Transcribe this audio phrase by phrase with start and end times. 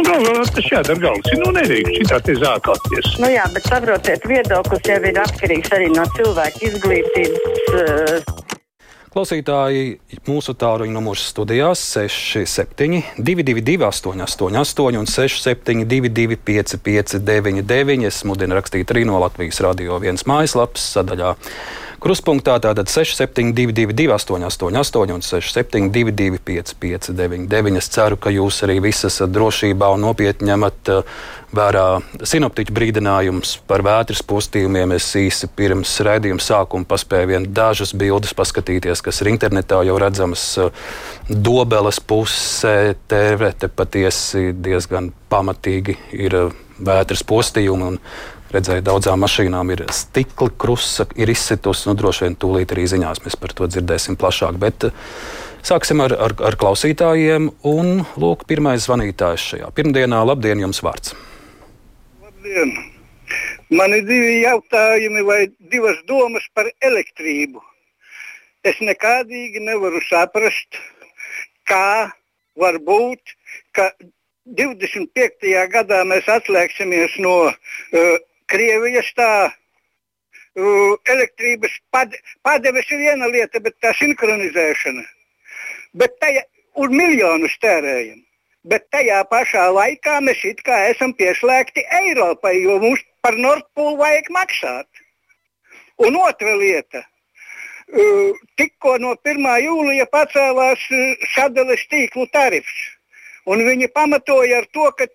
[0.00, 1.32] Nu, galvā tas jādara galvas.
[1.36, 3.08] Nu, nedrīkst šitā te zākāties.
[3.20, 7.66] Nu jā, bet saprotiet, viedoklis jau ir atkarīgs arī no cilvēka izglītības.
[7.74, 8.46] Uh,
[9.10, 19.04] Klausītāji, mūsu tāluņa numurs studijās 67, 222, 888, un 672, 559, es mudinu rakstīt arī
[19.10, 21.34] no Latvijas radio viens mājaslapas sadaļā.
[22.00, 27.76] Kruspunktā tātad 6722, 888, un 672, 559.
[27.76, 31.18] Es ceru, ka jūs arī visi esat drošībā un nopietni ņemat uh,
[31.52, 31.84] vērā
[32.24, 34.96] sinoptiķu brīdinājumus par vētras postījumiem.
[34.96, 40.48] Es īsi pirms raidījuma sākuma paspēju vien dažas bildes paskatīties, kas ir internetā jau redzamas
[40.56, 40.72] uh,
[41.28, 42.94] dobeles pusē.
[43.12, 47.98] Tērvete patiesi diezgan pamatīgi ir uh, vētras postījumi.
[48.50, 51.86] Redzēju, daudzām mašīnām ir stikla krusta, ir izsitusi.
[51.86, 54.56] Nu, droši vien tūlīt arī ziņās mēs par to dzirdēsim plašāk.
[54.58, 54.94] Bet eh,
[55.62, 57.46] sāksim ar, ar, ar klausītājiem.
[57.70, 60.24] Un, lūk, pirmais zvanītājs šajā pirmdienā.
[60.26, 61.14] Labdien, jums vārds!
[62.24, 62.74] Labdien!
[63.70, 67.62] Man ir divi jautājumi vai divas domas par elektrību.
[68.66, 70.80] Es nekādīgi nevaru saprast,
[71.70, 72.10] kā
[72.58, 73.36] var būt,
[73.78, 73.92] ka
[74.58, 75.54] 25.
[75.70, 78.18] gadā mēs atslēgsimies no uh,
[78.50, 85.04] Krievijas tā uh, elektrības pad, padeves ir viena lieta, bet tā sinhronizēšana.
[86.00, 86.42] Bet tajā,
[86.82, 88.18] un miljonus tērējam.
[88.70, 94.28] Bet tajā pašā laikā mēs it kā esam pieslēgti Eiropai, jo mums par Nordpūlu vajag
[94.34, 94.88] maksāt.
[96.00, 97.04] Un otra lieta.
[97.90, 99.46] Uh, tikko no 1.
[99.64, 102.86] jūlija pacēlās uh, sadales tīklu tarifs.
[103.50, 105.08] Un viņi pamatoja ar to, ka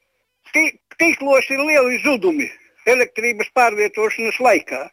[1.00, 2.50] tīklos ir lieli zudumi
[2.86, 4.84] elektrības pārvietošanas laikā.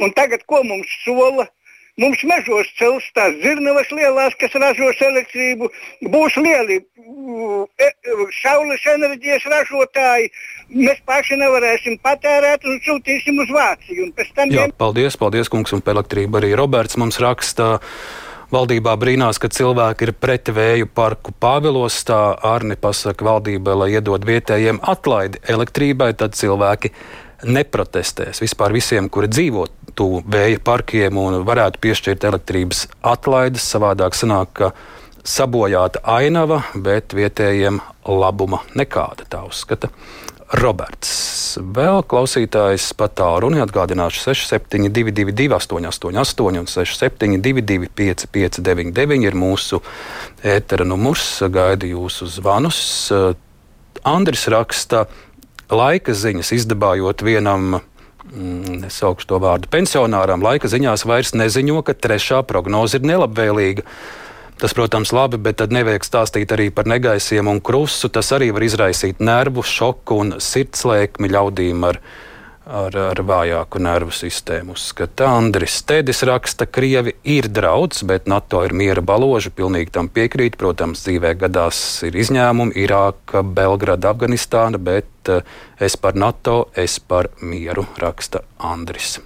[0.00, 1.48] Un tagad ko mums sola?
[1.96, 5.70] Mums mežos cels tās zirnavas lielās, kas ražos elektrību,
[6.12, 7.88] būs lieli e,
[8.42, 10.28] saules enerģijas ražotāji.
[10.76, 14.10] Mēs paši nevarēsim patērēt un sūtīsim uz Vāciju.
[14.52, 17.78] Jā, paldies, paldies, kungs, un par elektrību arī Roberts mums raksta.
[18.52, 21.96] Valdībā brīnās, ka cilvēki ir pret vēju parku Pāvilos.
[22.06, 26.92] Tā Arni pasaka valdībai, lai iedod vietējiem atlaidi elektrībai, tad cilvēki
[27.44, 28.40] neprotestēs.
[28.44, 29.66] Vispār visiem, kuri dzīvo
[29.96, 34.72] tuvu vēja parkiem un varētu piešķirt elektrības atlaides, savādāk sanāk, ka
[35.26, 39.90] sabojāta ainava, bet vietējiem labuma nekāda tā uzskata.
[40.54, 41.56] Roberts.
[41.58, 49.80] Vēl klausītājs pat tālu un atgādināšu 6722, 888, un 672, 559, ir mūsu
[50.46, 51.26] ētera numurs.
[51.50, 52.78] Gaidu jūsu zvanus.
[54.06, 55.25] Andris raksta, ka
[55.70, 57.80] laika ziņas izdabājot vienam.
[58.26, 60.42] Mm, es saukšu to vārdu pensionāram.
[60.42, 63.86] Laika ziņās vairs neziņo, ka trešā prognoze ir nelabvēlīga.
[64.56, 68.08] Tas, protams, labi, bet tad nevajag stāstīt arī par negaisiem un krustu.
[68.08, 72.00] Tas arī var izraisīt nervu šoku un sirdslēkmi ļaudīm ar
[72.66, 74.74] ar, ar vājāku nervu sistēmu.
[74.76, 79.52] Uzskata Andris Stedis raksta, ka Krievi ir draudz, bet NATO ir miera baloži.
[79.54, 80.58] Pilnīgi tam piekrīt.
[80.60, 85.40] Protams, dzīvē gadās ir izņēmumi- Irāka, Belgrada, Afganistāna, bet uh,
[85.78, 89.20] es par NATO, es par mieru, raksta Andris.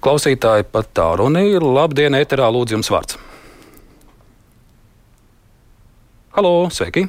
[0.00, 1.60] Klausītāji pat tā runa ir.
[1.60, 3.20] Labdien, ēterā lūdzu jums vārds.
[6.36, 7.08] Halo, sveiki!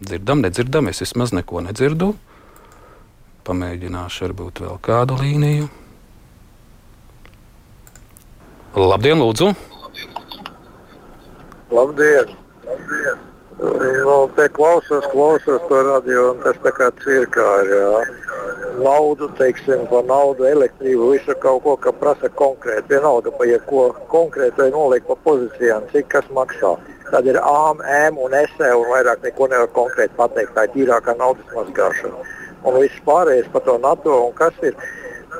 [0.00, 2.14] Dzirdam, nedzirdam, es vismaz neko nedzirdu.
[3.44, 5.66] Pamēģināšu varbūt vēl kādu līniju.
[8.80, 9.50] Labdien, lūdzu!
[11.74, 12.32] Labdien!
[12.68, 13.26] Labdien.
[13.60, 17.72] Nu, te klausos, klausos to radio, un tas tā kā cirkā ir.
[17.76, 17.98] Jā.
[18.80, 22.94] Naudu, teiksim, par naudu, elektrību, visu kaut ko, ka prasa konkrēti.
[22.94, 26.72] Vienalga, pa jebko konkrēti vai noliek pa pozīcijām, cik kas maksā.
[27.10, 30.54] Tad ir ām, ēm un esē, un vairāk neko nevar konkrēti pateikt.
[30.54, 32.24] Tā ir tīrākā naudas mazgāšana.
[32.66, 34.76] Un viss pārējais par to NATO un kas ir.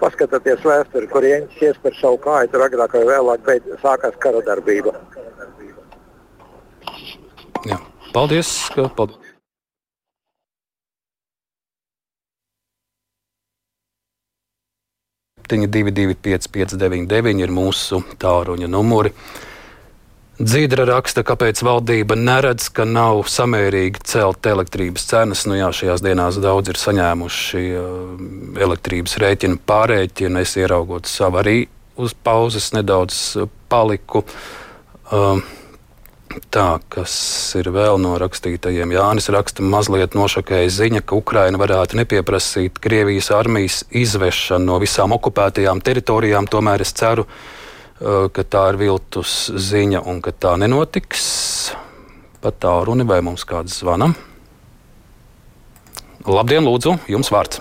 [0.00, 4.94] Paskatieties vēsturi, kur ieņķis iespēr savu kāju, tur agrāk vai vēlāk beid, sākās kara darbība.
[7.68, 7.76] Jā.
[8.14, 8.54] Paldies!
[8.72, 9.18] Ka, paldies.
[15.50, 19.10] Tiņa 225, 599 ir mūsu tāruņa numuri.
[20.40, 25.42] Dzīdra raksta, kāpēc valdība neredz, ka nav samērīgi celt elektrības cenas.
[25.44, 27.90] Nu, jā, šajās dienās daudz ir saņēmuši uh,
[28.64, 30.40] elektrības rēķinu pārēķinu.
[30.40, 31.56] Es ieraugot savu arī
[32.00, 34.24] uz pauzes nedaudz uh, paliku.
[35.12, 35.44] Uh,
[36.54, 37.12] Tā, kas
[37.58, 43.80] ir vēl no rakstītajiem, Jānis raksta, mazliet nošokēja ziņa, ka Ukraina varētu nepieprasīt Krievijas armijas
[43.90, 46.46] izvešanu no visām okupētajām teritorijām.
[46.46, 47.59] Tomēr es ceru, ka
[48.00, 51.76] ka tā ir viltus ziņa un ka tā nenotiks.
[52.40, 54.14] pat tālruni, vai mums kāds zvana?
[56.24, 57.60] Labdien, lūdzu, jums vārds.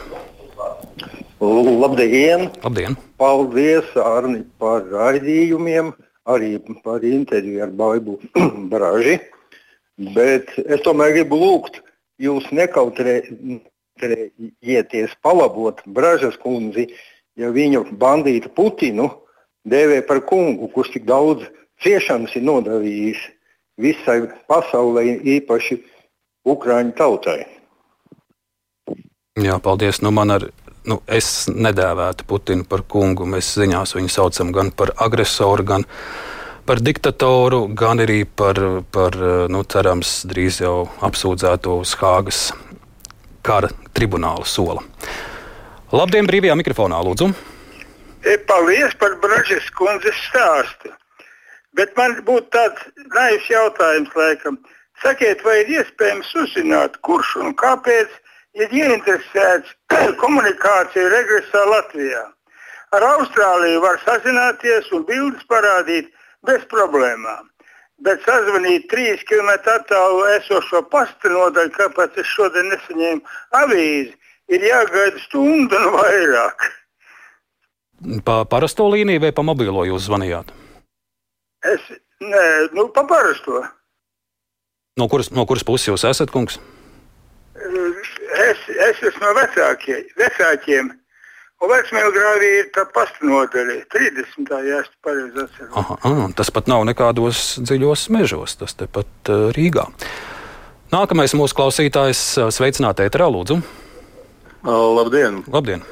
[1.39, 2.49] Labdien!
[2.63, 2.95] Labdien!
[3.19, 5.93] Paldies, Arni, par raidījumiem,
[6.27, 8.19] arī par interviju ar Baibu
[8.71, 9.19] Braži.
[10.15, 11.81] Bet es tomēr gribu lūgt
[12.19, 16.87] jūs nekautrējieties palabot Bražas kundzi,
[17.35, 19.11] ja viņu bandītu Putinu
[19.71, 21.45] dēvē par kungu, kurš tik daudz
[21.83, 23.21] ciešanas ir nodarījis
[23.79, 25.05] visai pasaulē,
[25.39, 25.79] īpaši
[26.49, 27.41] Ukrāņu tautai.
[29.39, 29.99] Jā, paldies.
[30.01, 30.45] Nu, man ar
[30.87, 33.27] nu, es nedēvētu Putinu par kungu.
[33.29, 35.85] Mēs ziņās viņu saucam gan par agresoru, gan
[36.65, 38.59] par diktatoru, gan arī par,
[38.95, 39.19] par
[39.51, 42.41] nu, cerams, drīz jau apsūdzēto uz Hāgas
[43.45, 44.83] kara tribunāla sola.
[45.91, 47.33] Labdien, brīvajā mikrofonā, lūdzu!
[48.23, 50.91] E, paldies par Bražas kundzes stāstu.
[51.77, 52.81] Bet man būtu tāds
[53.15, 54.57] naivs jautājums, laikam.
[54.99, 58.11] Sakiet, vai ir iespējams uzzināt, kurš un kāpēc
[58.59, 59.71] ir ieinteresēts
[60.23, 62.25] komunikāciju regresā Latvijā.
[62.97, 66.09] Ar Austrāliju var sazināties un bildes parādīt
[66.47, 67.47] bez problēmām.
[68.03, 73.23] Bet sazvanīt trīs km attālu esošo pasta nodaļu, kāpēc es šodien nesaņēmu
[73.61, 74.11] avīzi,
[74.51, 76.67] ir jāgaida stundu un vairāk.
[78.25, 80.53] Pa parasto līniju vai pa mobilo jūs zvanījāt?
[81.67, 81.87] Es,
[82.23, 83.63] nē, nu, pa parasto.
[84.99, 86.59] No kuras, no kuras puses jūs esat, kungs?
[88.49, 90.93] es, es esmu no vecākie, vecākiem.
[91.59, 94.51] Un vecmēlgrāvī ir tā pastnodaļa, 30.
[94.63, 95.73] ja es pareizi atceros.
[95.75, 99.89] Aha, aha, tas pat nav nekādos dziļos mežos, tas tepat uh, Rīgā.
[100.93, 102.21] Nākamais mūsu klausītājs
[102.55, 103.59] sveicināti ēterā, lūdzu.
[104.63, 105.43] Labdien!
[105.51, 105.83] Labdien.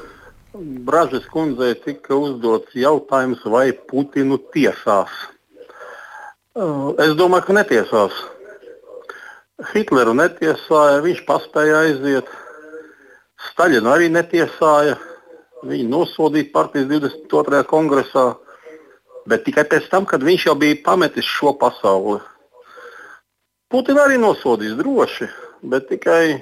[0.54, 5.12] Bražas kundzei tika uzdots jautājums, vai Putinu tiesās.
[7.04, 8.14] Es domāju, ka netiesās.
[9.74, 12.32] Hitleru netiesāja, viņš paspēja aiziet.
[13.50, 14.96] Staļinu arī netiesāja.
[15.68, 17.62] Viņu nosodīja partijas 22.
[17.68, 18.24] kongresā,
[19.28, 22.22] bet tikai pēc tam, kad viņš jau bija pametis šo pasauli.
[23.68, 25.28] Putinu arī nosodīs droši,
[25.60, 26.38] bet tikai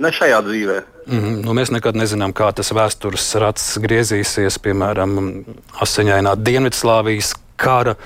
[0.00, 0.93] ne šajā dzīvē.
[1.06, 1.44] Mm -hmm.
[1.44, 5.44] nu, mēs nekad nezinām, kā tas vēstures rats griezīsies, piemēram,
[5.80, 7.96] asiņainā Dienvidslāvijas kara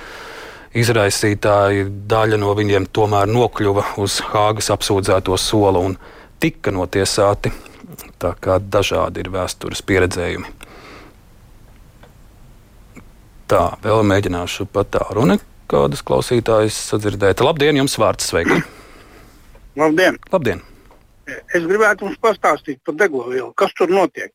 [0.74, 5.96] izraisītāji, daļa no viņiem tomēr nokļuva uz Hāgas apsūdzēto soli un
[6.40, 7.52] tika notiesāti.
[8.18, 10.46] Tā kā dažādi ir vēstures pieredzējumi.
[13.48, 15.38] Tā, vēl mēģināšu pat tā runa,
[15.70, 17.40] kādas klausītājas sadzirdēt.
[17.40, 18.60] Labdien, jums vārds sveiki!
[19.78, 20.18] Labdien!
[20.32, 20.67] Labdien!
[21.28, 24.32] Es gribētu jums pastāstīt par deglovielu, kas tur notiek.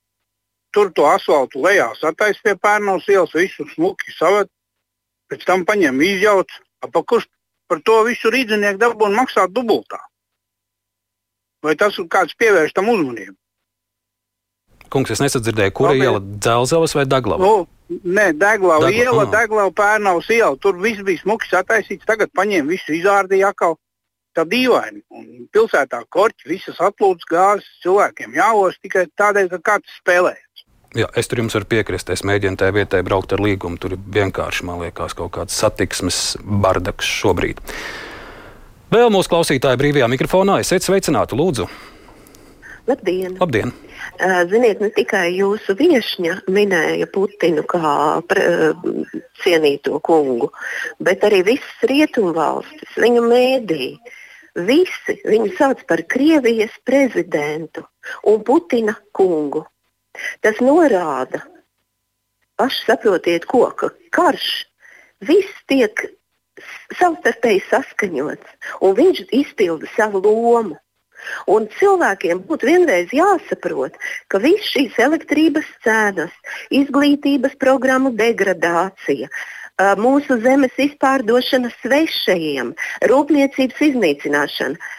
[0.74, 4.50] Tur to asfaltu lejā sataisa pie pērnos ielas, visu smuki savet,
[5.30, 6.50] pēc tam paņem izjauc,
[6.94, 7.28] pa kurš
[7.69, 10.01] par to visu rīdzinieku dabūnu maksāt dubultā.
[11.63, 13.36] Vai tas kāds pievērš tam uzmanību?
[14.94, 16.06] Kungs, es nesadzirdēju, kura Labi.
[16.06, 17.42] iela- Dzelzavas vai Daglava?
[17.42, 19.25] Nu, nē, Deglava Degla- iela.
[19.25, 20.57] Deglava pērnavas iela.
[20.57, 23.78] Tur viss bija smuki sataisīts, tagad paņēma visu izārdīja atkal.
[24.34, 25.04] Tā dīvaini.
[25.14, 30.34] Un pilsētā korķi, visas atlūdes gāzes, cilvēkiem jāos tikai tādēļ, ka kāds spēlē.
[30.98, 32.10] Jā, es tur jums varu piekrist.
[32.14, 33.80] Es mēģinu tajā vietā braukt ar līgumu.
[33.82, 37.62] Tur ir vienkārši, man liekas, kaut kāds satiksmes bardaks šobrīd.
[38.94, 40.60] Vēl mūsu klausītāji brīvajā mikrofonā.
[40.62, 41.66] Esiet sveicināti, lūdzu.
[42.86, 43.38] Labdien!
[43.40, 43.74] Labdien!
[44.52, 48.74] Ziniet, ne tikai jūsu viesņa minēja Putinu kā pre,
[49.42, 50.52] cienīto kungu,
[51.02, 53.96] bet arī visas rietumvalstis, viņu mēdī.
[54.53, 57.88] Visi viņu sauc par Krievijas prezidentu
[58.29, 59.63] un Putina kungu.
[60.45, 61.41] Tas norāda,
[62.62, 64.67] paši saprotiet, ko, ka karš
[65.25, 66.05] viss tiek
[67.00, 68.53] savstarpēji saskaņots,
[68.86, 70.77] un viņš izpilda savu lomu.
[71.48, 73.95] Un cilvēkiem būtu vienreiz jāsaprot,
[74.27, 76.33] ka visas šīs elektrības cenas,
[76.69, 82.74] izglītības programmu degradācija, ā, mūsu zemes izpārdošana svešajiem,
[83.10, 84.92] rūpniecības iznīcināšana.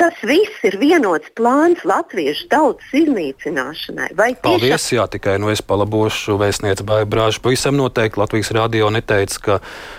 [0.00, 4.14] Tas viss ir vienots plāns latviešu tautas iznīcināšanai.
[4.16, 4.86] Vai tiešām Paldies!
[4.94, 7.42] Jā, tikai nu es palabošu vēstnieci vai brāžu.
[7.44, 9.58] Pavisam noteikti Latvijas radio neteica, ka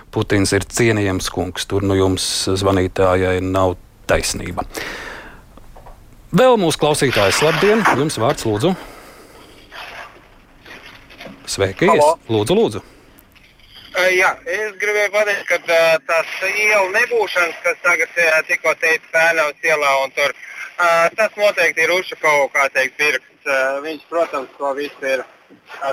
[0.10, 1.70] Putins ir cienījams kungs.
[1.70, 3.76] Tur nu jums zvanītājai nav
[4.10, 4.66] taisnība.
[6.34, 7.86] Vēl mūsu klausītājs, labdien!
[8.02, 8.74] Jums vārds lūdzu.
[11.46, 11.94] Sveiki!
[12.32, 12.84] Lūdzu, lūdzu!
[13.92, 19.68] Jā, es gribēju pateikt, ka uh, tās ielu nebūšanas, kas tagad uh, tikko teica Pēnavas
[19.68, 23.28] ielā, un tur, uh, tas noteikti ir Ušakovu, kā teikt, pirks.
[23.44, 25.26] Uh, viņš, protams, to visu ir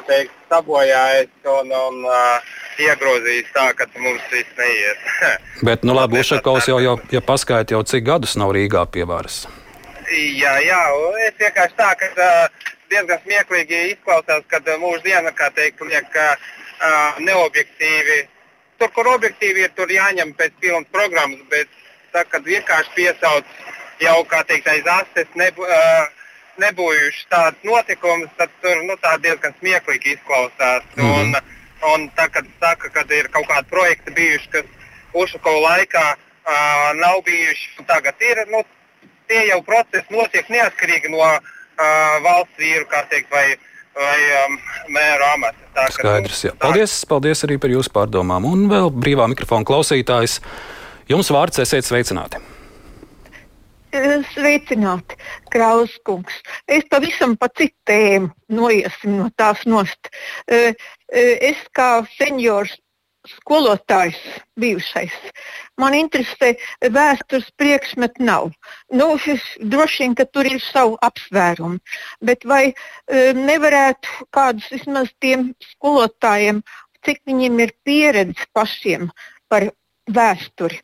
[0.06, 2.04] teikt, sabojājis un, un
[2.78, 5.02] iegrozījis tā, ka mums viss neiet.
[5.66, 9.46] Bet, nu labi, Ušakovs jau, jau ja paskaidro, jau cik gadus nav Rīgā pie varas.
[10.08, 10.82] Jā, jā,
[11.26, 12.28] es vienkārši tā, ka
[12.92, 16.06] diezgan smieklīgi izklausās, kad mūždiena, kā teikt, liek
[16.78, 18.18] uh, neobjektīvi.
[18.78, 21.68] Tur, kur objektīvi ir, tur jāņem pēc pilnas programmas, bet
[22.14, 23.44] tā, kad vienkārši piesauc
[24.00, 26.06] jau, kā teikt, aiz astes, nebū, uh,
[26.62, 30.84] nebūjuši tāds notikums, tad tur nu, diezgan smieklīgi izklausās.
[30.96, 31.20] Mm -hmm.
[31.20, 31.36] un,
[31.92, 34.64] un tā, kad saka, ka ir kaut kādi projekti bijuši, kas
[35.12, 38.64] Ušakovu laikā uh, nav bijuši, un tagad ir, nu,
[39.28, 43.56] tie jau procesi notiek neatkarīgi no uh, valsts vīru, kā teikt, vai,
[43.96, 44.58] vai um,
[44.94, 45.70] mēra amata.
[45.76, 46.52] Tā, Skaidrs, jā.
[46.60, 48.46] Paldies, paldies arī par jūsu pārdomām.
[48.48, 50.38] Un vēl brīvā mikrofona klausītājs.
[51.08, 52.40] Jums vārds esiet sveicināti.
[54.34, 55.16] Sveicināti,
[55.48, 56.42] Krauskungs.
[56.68, 60.10] Es pavisam pa citu tēmu noiesim no tās nost.
[60.52, 62.74] Es kā seniors
[63.36, 64.18] skolotājs
[64.60, 65.14] bijušais.
[65.78, 66.54] Man interesē,
[66.94, 68.50] vēstures priekšmeti nav.
[68.90, 69.14] Nu,
[69.74, 71.78] droši vien, ka tur ir savu apsvērumu,
[72.24, 72.74] bet vai e,
[73.38, 76.62] nevarētu kādus vismaz tiem skolotājiem,
[77.06, 79.10] cik viņiem ir pieredze pašiem
[79.48, 79.70] par
[80.14, 80.78] vēsturi.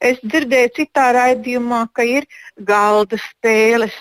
[0.00, 3.96] Es dzirdēju citā raidījumā, ka ir galda spēles,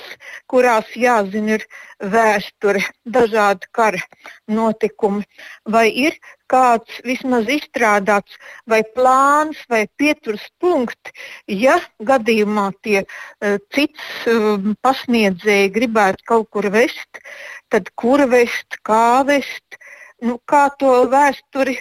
[0.49, 1.65] kurās jāzina ir
[1.99, 4.01] vēsture, dažādi kara
[4.47, 5.25] notikumi.
[5.67, 6.15] Vai ir
[6.49, 11.13] kāds vismaz izstrādāts vai plāns vai pieturas punkti,
[11.47, 17.21] ja gadījumā tie uh, cits uh, pasniedzēji gribētu kaut kur vest,
[17.69, 19.77] tad kur vest, kā vest,
[20.25, 21.77] nu, kā to vēsturi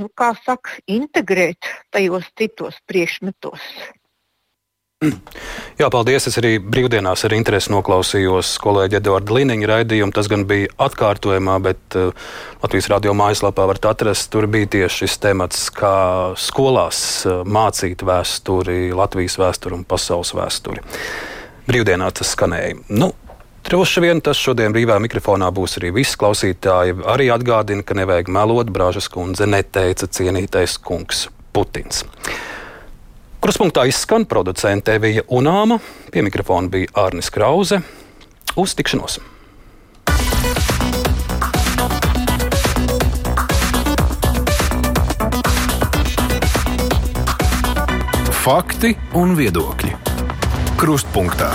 [0.00, 3.72] nu, kā saka, integrēt tajos citos priekšmetos.
[5.80, 6.26] Jā, paldies.
[6.28, 10.12] Es arī brīvdienās ar interesi noklausījos kolēģi Eduarda Liniņa raidījumu.
[10.12, 12.10] Tas gan bija atkārtojumā, bet uh,
[12.60, 14.28] Latvijas radio mājaslapā varat atrast.
[14.34, 15.94] Tur bija tieši šis temats, kā
[16.36, 20.84] skolās uh, mācīt vēsturi, Latvijas vēsturi un pasaules vēsturi.
[21.70, 22.76] Brīvdienā tas skanēja.
[22.92, 23.14] Nu,
[23.68, 26.18] Droši vien tas šodien brīvā mikrofonā būs arī viss.
[26.20, 28.70] Klausītāji arī atgādina, ka nevajag melot.
[28.72, 32.04] Brāžas kundze neteica cienītais kungs Putins.
[33.40, 35.78] Kruspunktā izskan producente Evija Unāma,
[36.12, 37.80] pie mikrofona bija Arnis Krause.
[38.60, 39.20] Uz tikšanos!
[48.40, 49.94] Fakti un viedokļi.
[50.80, 51.52] Krustpunktā.